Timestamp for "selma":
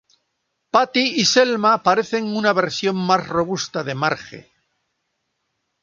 1.31-1.83